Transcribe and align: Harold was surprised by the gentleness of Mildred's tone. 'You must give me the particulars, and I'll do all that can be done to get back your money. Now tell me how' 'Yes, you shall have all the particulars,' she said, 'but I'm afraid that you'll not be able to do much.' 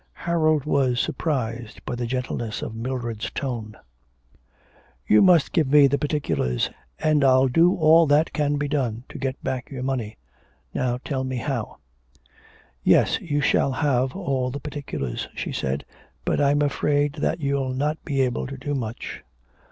Harold 0.25 0.65
was 0.65 0.99
surprised 0.99 1.85
by 1.85 1.93
the 1.93 2.07
gentleness 2.07 2.63
of 2.63 2.73
Mildred's 2.73 3.29
tone. 3.29 3.75
'You 5.05 5.21
must 5.21 5.51
give 5.51 5.67
me 5.67 5.85
the 5.85 5.99
particulars, 5.99 6.71
and 6.97 7.23
I'll 7.23 7.47
do 7.47 7.75
all 7.75 8.07
that 8.07 8.33
can 8.33 8.57
be 8.57 8.67
done 8.67 9.03
to 9.09 9.19
get 9.19 9.43
back 9.43 9.69
your 9.69 9.83
money. 9.83 10.17
Now 10.73 10.97
tell 11.05 11.23
me 11.23 11.35
how' 11.37 11.77
'Yes, 12.83 13.19
you 13.21 13.41
shall 13.41 13.73
have 13.73 14.15
all 14.15 14.49
the 14.49 14.59
particulars,' 14.59 15.27
she 15.35 15.51
said, 15.51 15.85
'but 16.25 16.41
I'm 16.41 16.63
afraid 16.63 17.13
that 17.19 17.39
you'll 17.39 17.75
not 17.75 18.03
be 18.03 18.21
able 18.21 18.47
to 18.47 18.57
do 18.57 18.73
much.' 18.73 19.23